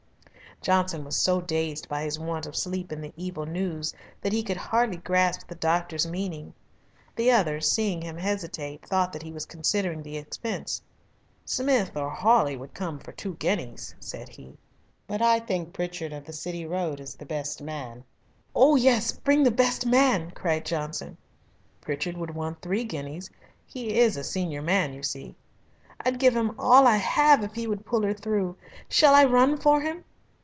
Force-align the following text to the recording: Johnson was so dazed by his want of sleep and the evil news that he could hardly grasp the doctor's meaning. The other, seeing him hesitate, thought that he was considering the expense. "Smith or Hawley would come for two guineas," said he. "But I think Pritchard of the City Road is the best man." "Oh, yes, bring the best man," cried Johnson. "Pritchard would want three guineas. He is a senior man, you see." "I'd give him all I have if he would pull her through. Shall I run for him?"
Johnson 0.63 1.03
was 1.03 1.17
so 1.17 1.41
dazed 1.41 1.89
by 1.89 2.03
his 2.03 2.19
want 2.19 2.45
of 2.45 2.55
sleep 2.55 2.91
and 2.91 3.03
the 3.03 3.13
evil 3.17 3.47
news 3.47 3.95
that 4.21 4.31
he 4.31 4.43
could 4.43 4.57
hardly 4.57 4.97
grasp 4.97 5.47
the 5.47 5.55
doctor's 5.55 6.05
meaning. 6.05 6.53
The 7.15 7.31
other, 7.31 7.59
seeing 7.61 7.99
him 8.03 8.17
hesitate, 8.17 8.83
thought 8.85 9.11
that 9.13 9.23
he 9.23 9.31
was 9.31 9.47
considering 9.47 10.03
the 10.03 10.17
expense. 10.17 10.83
"Smith 11.45 11.97
or 11.97 12.11
Hawley 12.11 12.55
would 12.55 12.75
come 12.75 12.99
for 12.99 13.11
two 13.11 13.33
guineas," 13.39 13.95
said 13.99 14.29
he. 14.29 14.55
"But 15.07 15.19
I 15.19 15.39
think 15.39 15.73
Pritchard 15.73 16.13
of 16.13 16.25
the 16.25 16.31
City 16.33 16.67
Road 16.67 16.99
is 16.99 17.15
the 17.15 17.25
best 17.25 17.63
man." 17.63 18.03
"Oh, 18.55 18.75
yes, 18.75 19.11
bring 19.13 19.41
the 19.41 19.49
best 19.49 19.87
man," 19.87 20.29
cried 20.29 20.63
Johnson. 20.63 21.17
"Pritchard 21.81 22.17
would 22.17 22.35
want 22.35 22.61
three 22.61 22.83
guineas. 22.83 23.31
He 23.65 23.97
is 23.97 24.15
a 24.15 24.23
senior 24.23 24.61
man, 24.61 24.93
you 24.93 25.01
see." 25.01 25.33
"I'd 26.05 26.19
give 26.19 26.35
him 26.35 26.53
all 26.59 26.85
I 26.85 26.97
have 26.97 27.43
if 27.43 27.53
he 27.55 27.65
would 27.65 27.83
pull 27.83 28.03
her 28.03 28.13
through. 28.13 28.57
Shall 28.89 29.15
I 29.15 29.25
run 29.25 29.57
for 29.57 29.81
him?" 29.81 30.03